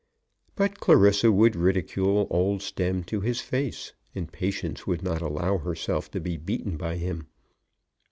But 0.55 0.79
Clarissa 0.79 1.31
would 1.31 1.55
ridicule 1.55 2.25
old 2.31 2.61
Stemm 2.63 3.03
to 3.05 3.21
his 3.21 3.39
face, 3.39 3.93
and 4.15 4.31
Patience 4.33 4.87
would 4.87 5.03
not 5.03 5.21
allow 5.21 5.59
herself 5.59 6.09
to 6.09 6.19
be 6.19 6.37
beaten 6.37 6.75
by 6.75 6.95
him. 6.97 7.27